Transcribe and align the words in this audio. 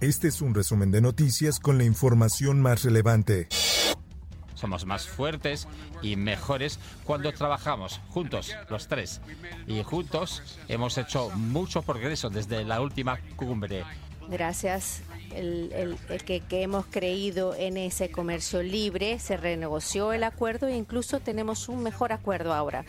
Este 0.00 0.28
es 0.28 0.40
un 0.40 0.54
resumen 0.54 0.90
de 0.90 1.02
noticias 1.02 1.60
con 1.60 1.76
la 1.76 1.84
información 1.84 2.62
más 2.62 2.84
relevante. 2.84 3.48
Somos 4.54 4.86
más 4.86 5.06
fuertes 5.06 5.68
y 6.00 6.16
mejores 6.16 6.78
cuando 7.04 7.30
trabajamos 7.32 8.00
juntos, 8.08 8.54
los 8.70 8.88
tres. 8.88 9.20
Y 9.66 9.82
juntos 9.82 10.42
hemos 10.68 10.96
hecho 10.96 11.28
mucho 11.30 11.82
progreso 11.82 12.30
desde 12.30 12.64
la 12.64 12.80
última 12.80 13.18
cumbre 13.36 13.84
gracias 14.30 15.02
el, 15.34 15.96
que, 16.24 16.40
que, 16.40 16.62
hemos 16.62 16.86
creído 16.86 17.54
en 17.54 17.76
ese 17.76 18.10
comercio 18.10 18.62
libre, 18.62 19.18
se 19.18 19.36
renegoció 19.36 20.12
el 20.12 20.24
acuerdo 20.24 20.68
e 20.68 20.76
incluso 20.76 21.20
tenemos 21.20 21.68
un 21.68 21.82
mejor 21.82 22.12
acuerdo 22.12 22.52
ahora. 22.54 22.84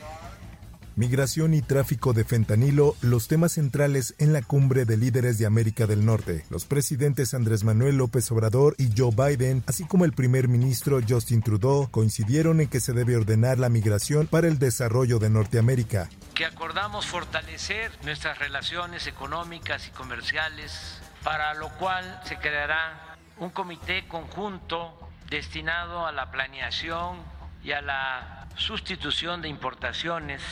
Migración 1.01 1.55
y 1.55 1.63
tráfico 1.63 2.13
de 2.13 2.23
fentanilo, 2.23 2.95
los 3.01 3.27
temas 3.27 3.53
centrales 3.53 4.13
en 4.19 4.33
la 4.33 4.43
cumbre 4.43 4.85
de 4.85 4.97
líderes 4.97 5.39
de 5.39 5.47
América 5.47 5.87
del 5.87 6.05
Norte. 6.05 6.45
Los 6.51 6.65
presidentes 6.65 7.33
Andrés 7.33 7.63
Manuel 7.63 7.97
López 7.97 8.31
Obrador 8.31 8.75
y 8.77 8.91
Joe 8.95 9.09
Biden, 9.09 9.63
así 9.65 9.83
como 9.83 10.05
el 10.05 10.13
primer 10.13 10.47
ministro 10.47 10.99
Justin 11.01 11.41
Trudeau, 11.41 11.89
coincidieron 11.89 12.61
en 12.61 12.67
que 12.67 12.79
se 12.79 12.93
debe 12.93 13.15
ordenar 13.15 13.57
la 13.57 13.69
migración 13.69 14.27
para 14.27 14.47
el 14.47 14.59
desarrollo 14.59 15.17
de 15.17 15.31
Norteamérica. 15.31 16.07
Que 16.35 16.45
acordamos 16.45 17.07
fortalecer 17.07 17.91
nuestras 18.03 18.37
relaciones 18.37 19.07
económicas 19.07 19.87
y 19.87 19.89
comerciales 19.89 21.01
para 21.23 21.55
lo 21.55 21.69
cual 21.79 22.21
se 22.25 22.37
creará 22.37 23.17
un 23.39 23.49
comité 23.49 24.07
conjunto 24.07 25.09
destinado 25.31 26.05
a 26.05 26.11
la 26.11 26.29
planeación 26.29 27.17
y 27.63 27.71
a 27.71 27.81
la 27.81 28.47
sustitución 28.55 29.41
de 29.41 29.49
importaciones 29.49 30.43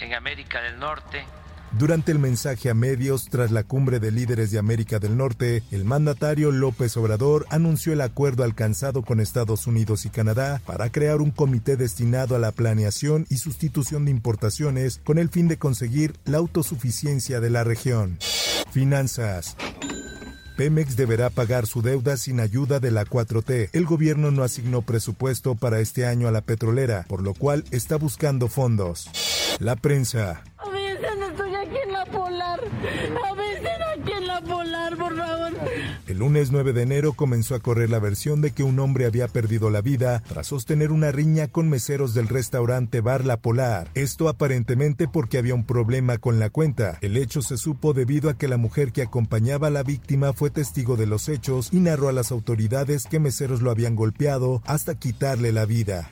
en 0.00 0.14
América 0.14 0.62
del 0.62 0.78
Norte. 0.78 1.24
Durante 1.72 2.10
el 2.10 2.18
mensaje 2.18 2.70
a 2.70 2.74
medios 2.74 3.26
tras 3.26 3.50
la 3.50 3.62
cumbre 3.62 4.00
de 4.00 4.10
líderes 4.10 4.50
de 4.50 4.58
América 4.58 4.98
del 4.98 5.16
Norte, 5.16 5.62
el 5.70 5.84
mandatario 5.84 6.50
López 6.50 6.96
Obrador 6.96 7.44
anunció 7.50 7.92
el 7.92 8.00
acuerdo 8.00 8.44
alcanzado 8.44 9.02
con 9.02 9.20
Estados 9.20 9.66
Unidos 9.66 10.06
y 10.06 10.10
Canadá 10.10 10.62
para 10.64 10.90
crear 10.90 11.20
un 11.20 11.32
comité 11.32 11.76
destinado 11.76 12.34
a 12.34 12.38
la 12.38 12.52
planeación 12.52 13.26
y 13.28 13.36
sustitución 13.36 14.06
de 14.06 14.10
importaciones 14.12 15.02
con 15.04 15.18
el 15.18 15.28
fin 15.28 15.48
de 15.48 15.58
conseguir 15.58 16.14
la 16.24 16.38
autosuficiencia 16.38 17.40
de 17.40 17.50
la 17.50 17.62
región. 17.62 18.18
Finanzas. 18.70 19.56
Pemex 20.56 20.96
deberá 20.96 21.28
pagar 21.28 21.66
su 21.66 21.82
deuda 21.82 22.16
sin 22.16 22.40
ayuda 22.40 22.80
de 22.80 22.90
la 22.90 23.04
4T. 23.04 23.68
El 23.74 23.84
gobierno 23.84 24.30
no 24.30 24.42
asignó 24.42 24.80
presupuesto 24.80 25.54
para 25.54 25.80
este 25.80 26.06
año 26.06 26.28
a 26.28 26.30
la 26.30 26.40
petrolera, 26.40 27.04
por 27.08 27.22
lo 27.22 27.34
cual 27.34 27.64
está 27.72 27.96
buscando 27.96 28.48
fondos. 28.48 29.10
La 29.58 29.76
prensa. 29.76 30.42
A 30.56 30.70
veces 30.70 31.10
estoy 31.30 31.54
aquí 31.54 31.76
en 31.84 31.92
la 31.92 32.06
polar. 32.06 32.60
A 32.60 33.92
aquí 34.00 34.12
en 34.12 34.26
la 34.26 34.40
polar, 34.40 34.96
por 34.96 35.16
favor. 35.16 35.52
El 36.16 36.20
lunes 36.20 36.50
9 36.50 36.72
de 36.72 36.80
enero 36.80 37.12
comenzó 37.12 37.54
a 37.54 37.60
correr 37.60 37.90
la 37.90 37.98
versión 37.98 38.40
de 38.40 38.50
que 38.50 38.62
un 38.62 38.78
hombre 38.78 39.04
había 39.04 39.28
perdido 39.28 39.68
la 39.68 39.82
vida 39.82 40.22
tras 40.26 40.46
sostener 40.46 40.90
una 40.90 41.12
riña 41.12 41.46
con 41.46 41.68
meseros 41.68 42.14
del 42.14 42.28
restaurante 42.28 43.02
Bar 43.02 43.26
La 43.26 43.36
Polar. 43.36 43.90
Esto 43.92 44.30
aparentemente 44.30 45.08
porque 45.08 45.36
había 45.36 45.54
un 45.54 45.66
problema 45.66 46.16
con 46.16 46.38
la 46.38 46.48
cuenta. 46.48 46.96
El 47.02 47.18
hecho 47.18 47.42
se 47.42 47.58
supo 47.58 47.92
debido 47.92 48.30
a 48.30 48.38
que 48.38 48.48
la 48.48 48.56
mujer 48.56 48.92
que 48.92 49.02
acompañaba 49.02 49.66
a 49.66 49.70
la 49.70 49.82
víctima 49.82 50.32
fue 50.32 50.48
testigo 50.48 50.96
de 50.96 51.04
los 51.04 51.28
hechos 51.28 51.68
y 51.70 51.80
narró 51.80 52.08
a 52.08 52.12
las 52.12 52.32
autoridades 52.32 53.04
que 53.04 53.20
meseros 53.20 53.60
lo 53.60 53.70
habían 53.70 53.94
golpeado 53.94 54.62
hasta 54.64 54.94
quitarle 54.94 55.52
la 55.52 55.66
vida. 55.66 56.10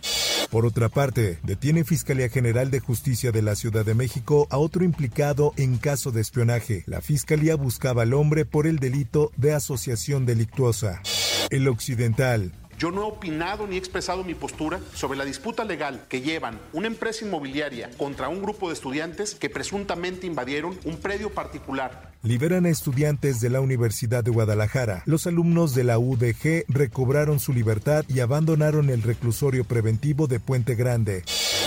Por 0.54 0.66
otra 0.66 0.88
parte, 0.88 1.40
detiene 1.42 1.82
Fiscalía 1.82 2.28
General 2.28 2.70
de 2.70 2.78
Justicia 2.78 3.32
de 3.32 3.42
la 3.42 3.56
Ciudad 3.56 3.84
de 3.84 3.94
México 3.94 4.46
a 4.50 4.58
otro 4.58 4.84
implicado 4.84 5.52
en 5.56 5.78
caso 5.78 6.12
de 6.12 6.20
espionaje. 6.20 6.84
La 6.86 7.00
Fiscalía 7.00 7.56
buscaba 7.56 8.02
al 8.02 8.14
hombre 8.14 8.44
por 8.44 8.68
el 8.68 8.78
delito 8.78 9.32
de 9.36 9.52
asociación 9.52 10.26
delictuosa. 10.26 11.02
El 11.50 11.66
Occidental. 11.66 12.52
Yo 12.78 12.92
no 12.92 13.00
he 13.00 13.04
opinado 13.04 13.66
ni 13.66 13.76
expresado 13.76 14.22
mi 14.22 14.36
postura 14.36 14.78
sobre 14.94 15.18
la 15.18 15.24
disputa 15.24 15.64
legal 15.64 16.04
que 16.08 16.20
llevan 16.20 16.60
una 16.72 16.86
empresa 16.86 17.24
inmobiliaria 17.24 17.90
contra 17.96 18.28
un 18.28 18.40
grupo 18.40 18.68
de 18.68 18.74
estudiantes 18.74 19.34
que 19.34 19.50
presuntamente 19.50 20.28
invadieron 20.28 20.78
un 20.84 20.98
predio 20.98 21.30
particular 21.30 22.13
liberan 22.24 22.64
a 22.64 22.70
estudiantes 22.70 23.40
de 23.40 23.50
la 23.50 23.60
Universidad 23.60 24.24
de 24.24 24.30
Guadalajara. 24.30 25.02
Los 25.04 25.26
alumnos 25.26 25.74
de 25.74 25.84
la 25.84 25.98
UDG 25.98 26.64
recobraron 26.68 27.38
su 27.38 27.52
libertad 27.52 28.04
y 28.08 28.20
abandonaron 28.20 28.88
el 28.88 29.02
reclusorio 29.02 29.64
preventivo 29.64 30.26
de 30.26 30.40
Puente 30.40 30.74
Grande. 30.74 31.22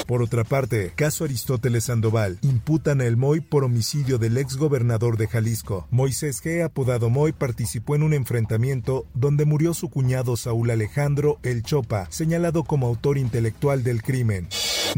Por 0.07 0.23
otra 0.23 0.43
parte, 0.43 0.93
caso 0.95 1.25
Aristóteles 1.25 1.85
Sandoval, 1.85 2.39
imputan 2.41 3.01
a 3.01 3.05
El 3.05 3.17
Moy 3.17 3.41
por 3.41 3.63
homicidio 3.63 4.17
del 4.17 4.37
ex 4.37 4.55
gobernador 4.55 5.17
de 5.17 5.27
Jalisco. 5.27 5.85
Moisés 5.91 6.41
G., 6.43 6.63
apodado 6.63 7.09
Moy, 7.09 7.33
participó 7.33 7.95
en 7.95 8.03
un 8.03 8.13
enfrentamiento 8.13 9.05
donde 9.13 9.45
murió 9.45 9.73
su 9.73 9.89
cuñado 9.89 10.37
Saúl 10.37 10.71
Alejandro 10.71 11.39
El 11.43 11.61
Chopa, 11.61 12.07
señalado 12.09 12.63
como 12.63 12.87
autor 12.87 13.17
intelectual 13.17 13.83
del 13.83 14.01
crimen. 14.01 14.47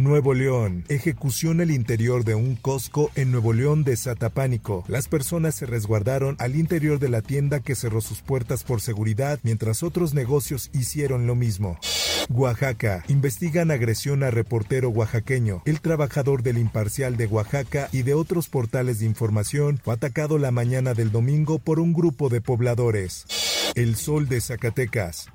Nuevo 0.04 0.34
León. 0.34 0.86
Ejecución 0.88 1.60
el 1.62 1.72
interior 1.72 2.24
de 2.24 2.36
un 2.36 2.56
Costco 2.56 3.12
en 3.16 3.32
Nuevo 3.32 3.54
León 3.54 3.84
de 3.84 3.98
Satapánico. 3.98 4.84
Las 4.88 5.08
personas 5.08 5.56
se 5.56 5.66
resguardaron 5.66 6.36
al 6.40 6.56
interior 6.56 7.00
de 7.00 7.10
la 7.10 7.22
tienda 7.22 7.60
que 7.60 7.76
cerró 7.76 8.00
sus 8.00 8.22
puertas 8.22 8.64
por 8.64 8.82
seguridad 8.82 9.40
mientras 9.44 9.84
otros 9.84 10.14
negocios 10.14 10.70
hicieron 10.74 11.28
lo 11.28 11.36
mismo. 11.36 11.78
Oaxaca. 12.30 13.04
Investigan 13.08 13.72
agresión 13.72 14.24
a 14.24 14.32
reportero 14.32 14.90
oaxaqueño. 14.90 15.64
El 15.66 15.82
trabajador 15.82 16.44
del 16.44 16.58
Imparcial 16.60 17.18
de 17.18 17.26
Oaxaca 17.26 17.90
y 17.92 18.04
de 18.04 18.14
otros 18.14 18.48
portales 18.48 19.00
de 19.00 19.06
información 19.06 19.80
fue 19.84 19.96
atacado 19.96 20.38
la 20.38 20.52
mañana 20.52 20.94
del 20.94 21.12
domingo 21.12 21.60
por 21.60 21.80
un 21.80 21.94
grupo 21.94 22.30
de 22.30 22.42
pobladores. 22.42 23.26
El 23.76 23.96
Sol 23.96 24.30
de 24.30 24.40
Zacatecas 24.42 25.30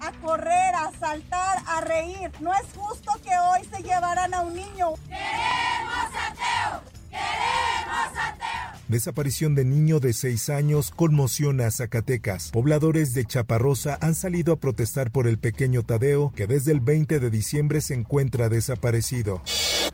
a 0.00 0.12
correr, 0.22 0.74
a 0.74 0.90
saltar, 0.98 1.58
a 1.66 1.80
reír. 1.80 2.30
No 2.40 2.52
es 2.54 2.66
justo 2.76 3.12
que 3.22 3.30
hoy 3.38 3.64
se 3.64 3.82
llevaran 3.82 4.32
a 4.34 4.40
un 4.42 4.54
niño. 4.54 4.94
¡Queremos 5.08 6.10
ateo! 6.28 6.82
¡Queremos 7.10 8.18
ateo! 8.18 8.45
Desaparición 8.88 9.56
de 9.56 9.64
niño 9.64 9.98
de 9.98 10.12
6 10.12 10.48
años 10.48 10.92
conmociona 10.94 11.66
a 11.66 11.70
Zacatecas. 11.72 12.50
Pobladores 12.52 13.14
de 13.14 13.24
Chaparrosa 13.24 13.98
han 14.00 14.14
salido 14.14 14.52
a 14.52 14.60
protestar 14.60 15.10
por 15.10 15.26
el 15.26 15.38
pequeño 15.38 15.82
Tadeo, 15.82 16.32
que 16.36 16.46
desde 16.46 16.70
el 16.70 16.78
20 16.78 17.18
de 17.18 17.30
diciembre 17.30 17.80
se 17.80 17.94
encuentra 17.94 18.48
desaparecido. 18.48 19.42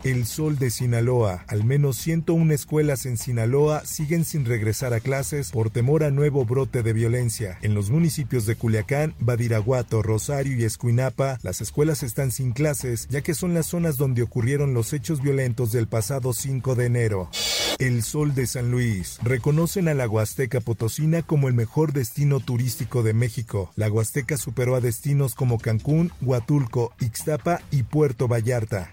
El 0.04 0.26
Sol 0.26 0.58
de 0.58 0.70
Sinaloa. 0.70 1.44
Al 1.46 1.64
menos 1.64 1.96
101 1.98 2.52
escuelas 2.52 3.06
en 3.06 3.16
Sinaloa 3.16 3.86
siguen 3.86 4.26
sin 4.26 4.44
regresar 4.44 4.92
a 4.92 5.00
clases 5.00 5.52
por 5.52 5.70
temor 5.70 6.04
a 6.04 6.10
nuevo 6.10 6.44
brote 6.44 6.82
de 6.82 6.92
violencia. 6.92 7.58
En 7.62 7.74
los 7.74 7.88
municipios 7.88 8.44
de 8.44 8.56
Culiacán, 8.56 9.14
Badiraguato, 9.20 10.02
Rosario 10.02 10.58
y 10.58 10.64
Escuinapa, 10.64 11.38
las 11.42 11.60
escuelas 11.60 12.02
están 12.02 12.30
sin 12.30 12.52
clases 12.52 13.06
ya 13.08 13.22
que 13.22 13.34
son 13.34 13.54
las 13.54 13.66
zonas 13.66 13.96
donde 13.96 14.22
ocurrieron 14.22 14.74
los 14.74 14.92
hechos 14.92 15.22
violentos 15.22 15.72
del 15.72 15.86
pasado 15.86 16.32
5 16.34 16.74
de 16.74 16.86
enero. 16.86 17.30
El 17.78 18.02
Sol 18.02 18.34
de 18.34 18.46
San 18.46 18.70
Luis. 18.70 18.81
Reconocen 19.22 19.86
a 19.88 19.94
la 19.94 20.08
Huasteca 20.08 20.60
Potosina 20.60 21.22
como 21.22 21.46
el 21.46 21.54
mejor 21.54 21.92
destino 21.92 22.40
turístico 22.40 23.02
de 23.02 23.14
México. 23.14 23.70
La 23.76 23.88
Huasteca 23.88 24.36
superó 24.36 24.74
a 24.74 24.80
destinos 24.80 25.34
como 25.34 25.58
Cancún, 25.58 26.10
Huatulco, 26.20 26.92
Ixtapa 26.98 27.60
y 27.70 27.84
Puerto 27.84 28.26
Vallarta. 28.26 28.90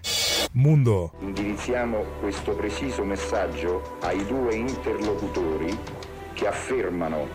Mundo. 0.52 1.12
Indirizziamo 1.20 2.04
questo 2.20 2.52
preciso 2.52 3.04
messaggio 3.04 3.98
ai 4.02 4.24
due 4.26 4.54
interlocutori 4.54 5.76
che 6.34 6.46
affermano 6.46 7.26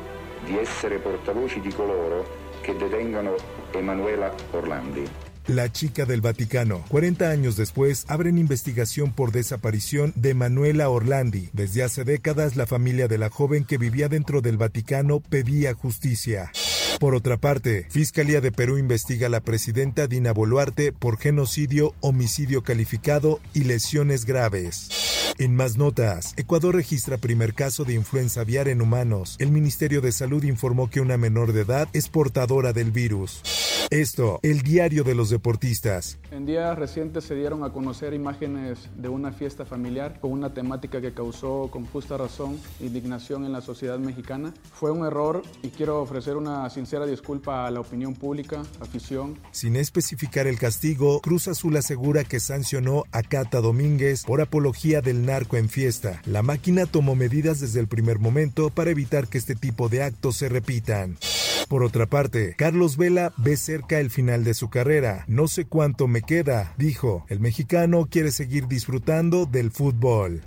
di 0.46 0.58
essere 0.58 1.00
portavoci 1.00 1.60
di 1.60 1.74
coloro 1.74 2.26
che 2.62 2.76
detengono 2.76 3.36
Emanuela 3.72 4.34
Orlandi. 4.52 5.25
La 5.48 5.72
chica 5.72 6.06
del 6.06 6.22
Vaticano. 6.22 6.84
40 6.90 7.30
años 7.30 7.56
después, 7.56 8.06
abren 8.08 8.40
investigación 8.40 9.12
por 9.12 9.32
desaparición 9.32 10.12
de 10.16 10.34
Manuela 10.34 10.90
Orlandi. 10.90 11.50
Desde 11.54 11.84
hace 11.84 12.04
décadas, 12.04 12.56
la 12.56 12.66
familia 12.66 13.08
de 13.08 13.20
la 13.20 13.30
joven 13.30 13.64
que 13.64 13.78
vivía 13.78 14.10
dentro 14.10 14.42
del 14.42 14.58
Vaticano 14.58 15.20
pedía 15.20 15.76
justicia. 15.76 16.52
Por 17.00 17.14
otra 17.14 17.38
parte, 17.38 17.86
Fiscalía 17.90 18.42
de 18.42 18.52
Perú 18.52 18.78
investiga 18.78 19.28
a 19.28 19.30
la 19.30 19.42
presidenta 19.42 20.08
Dina 20.08 20.32
Boluarte 20.32 20.94
por 20.94 21.18
genocidio, 21.18 21.94
homicidio 22.00 22.64
calificado 22.64 23.40
y 23.54 23.66
lesiones 23.66 24.26
graves. 24.26 24.90
En 25.38 25.54
más 25.54 25.78
notas, 25.78 26.34
Ecuador 26.38 26.76
registra 26.76 27.18
primer 27.18 27.54
caso 27.54 27.84
de 27.84 27.94
influenza 27.94 28.42
aviar 28.42 28.70
en 28.70 28.82
humanos. 28.82 29.36
El 29.40 29.52
Ministerio 29.52 30.00
de 30.00 30.14
Salud 30.14 30.44
informó 30.44 30.90
que 30.90 31.02
una 31.02 31.18
menor 31.18 31.52
de 31.52 31.62
edad 31.62 31.90
es 31.92 32.08
portadora 32.08 32.72
del 32.72 32.92
virus. 32.92 33.42
Esto, 33.92 34.40
el 34.42 34.62
diario 34.62 35.04
de 35.04 35.14
los 35.14 35.30
deportistas. 35.30 36.18
En 36.32 36.46
días 36.46 36.78
recientes 36.78 37.26
se 37.26 37.36
dieron 37.36 37.64
a 37.64 37.72
conocer 37.72 38.14
imágenes 38.14 38.90
de 38.96 39.10
una 39.10 39.32
fiesta 39.32 39.66
familiar 39.66 40.20
con 40.20 40.32
una 40.32 40.54
temática 40.54 41.02
que 41.02 41.14
causó 41.14 41.70
con 41.70 41.86
justa 41.86 42.18
razón 42.18 42.58
indignación 42.80 43.46
en 43.46 43.52
la 43.52 43.62
sociedad 43.62 44.00
mexicana. 44.00 44.54
Fue 44.74 44.90
un 44.90 45.06
error 45.06 45.44
y 45.62 45.70
quiero 45.70 46.02
ofrecer 46.02 46.36
una 46.36 46.68
sincera 46.86 47.08
disculpa 47.08 47.66
a 47.66 47.72
la 47.72 47.80
opinión 47.80 48.14
pública, 48.14 48.62
afición. 48.80 49.40
Sin 49.50 49.76
especificar 49.76 50.46
el 50.46 50.60
castigo, 50.60 51.20
Cruz 51.20 51.48
Azul 51.48 51.76
asegura 51.78 52.24
que 52.24 52.40
sancionó 52.40 53.06
a 53.12 53.24
Cata 53.24 53.60
Domínguez 53.60 54.24
por 54.24 54.40
apología 54.40 55.02
del 55.02 55.26
narco 55.26 55.58
en 55.58 55.68
fiesta. 55.68 56.22
La 56.26 56.44
máquina 56.44 56.86
tomó 56.86 57.16
medidas 57.16 57.60
desde 57.60 57.80
el 57.80 57.88
primer 57.88 58.20
momento 58.20 58.70
para 58.70 58.92
evitar 58.92 59.28
que 59.28 59.40
este 59.40 59.56
tipo 59.56 59.90
de 59.90 60.04
actos 60.04 60.38
se 60.38 60.48
repitan. 60.48 61.18
Por 61.68 61.82
otra 61.82 62.06
parte, 62.06 62.54
Carlos 62.56 62.98
Vela 62.98 63.34
ve 63.38 63.58
cerca 63.58 64.00
el 64.00 64.12
final 64.12 64.44
de 64.44 64.54
su 64.54 64.70
carrera. 64.70 65.26
No 65.28 65.48
sé 65.48 65.66
cuánto 65.66 66.08
me 66.08 66.22
queda, 66.22 66.76
dijo. 66.78 67.26
El 67.30 67.40
mexicano 67.40 68.06
quiere 68.08 68.32
seguir 68.32 68.68
disfrutando 68.68 69.48
del 69.48 69.72
fútbol. 69.72 70.44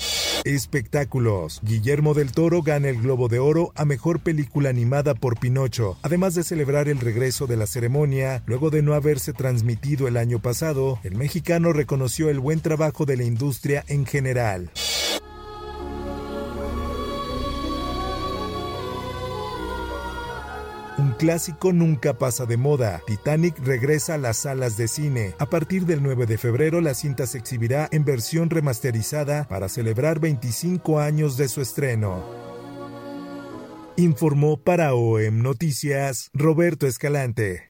Espectáculos. 0.55 1.61
Guillermo 1.63 2.15
del 2.15 2.33
Toro 2.33 2.63
gana 2.63 2.89
el 2.89 3.03
Globo 3.03 3.29
de 3.29 3.39
Oro 3.39 3.71
a 3.75 3.85
Mejor 3.85 4.21
Película 4.21 4.71
Animada 4.71 5.15
por 5.15 5.39
Pinocho, 5.39 5.99
además 6.01 6.35
de 6.35 6.43
celebrar 6.43 6.89
el 6.89 7.01
regreso 7.01 7.47
de 7.47 7.59
la 7.59 7.67
ceremonia, 7.67 8.43
luego 8.47 8.71
de 8.71 8.81
no 8.81 8.95
haberse 8.95 9.35
transmitido 9.35 10.09
el 10.09 10.17
año 10.17 10.39
pasado, 10.39 11.01
el 11.05 11.17
mexicano 11.17 11.75
reconoció 11.75 12.31
el 12.31 12.41
buen 12.41 12.61
trabajo 12.61 13.05
de 13.05 13.19
la 13.19 13.25
industria 13.25 13.85
en 13.89 14.07
general. 14.07 14.71
Un 20.99 21.13
clásico 21.13 21.73
nunca 21.73 22.19
pasa 22.19 22.45
de 22.45 22.57
moda. 22.57 23.01
Titanic 23.07 23.57
regresa 23.61 24.15
a 24.15 24.19
las 24.19 24.39
salas 24.39 24.77
de 24.77 24.89
cine. 24.89 25.37
A 25.39 25.47
partir 25.47 25.87
del 25.87 26.03
9 26.03 26.27
de 26.27 26.39
febrero 26.39 26.81
la 26.81 26.95
cinta 26.95 27.29
se 27.29 27.39
exhibirá 27.39 27.89
en 27.93 28.05
versión 28.05 28.51
remasterizada 28.51 29.47
para 29.47 29.69
celebrar 29.69 30.19
25 30.19 30.99
años 30.99 31.37
de 31.37 31.47
su 31.47 31.61
estreno. 31.61 32.25
Informó 33.97 34.57
para 34.57 34.95
OEM 34.95 35.41
Noticias 35.41 36.31
Roberto 36.33 36.89
Escalante. 36.89 37.69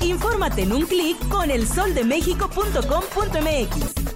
Infórmate 0.00 0.62
en 0.62 0.72
un 0.72 0.84
clic 0.84 1.16
con 1.28 1.52
elsoldemexico.com.mx. 1.52 4.15